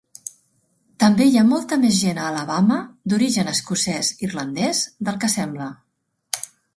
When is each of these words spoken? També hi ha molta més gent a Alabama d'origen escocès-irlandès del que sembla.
També 1.01 1.25
hi 1.31 1.35
ha 1.41 1.43
molta 1.49 1.77
més 1.83 1.99
gent 2.05 2.21
a 2.21 2.23
Alabama 2.29 2.77
d'origen 3.13 3.51
escocès-irlandès 3.53 4.81
del 5.09 5.21
que 5.25 5.31
sembla. 5.35 5.69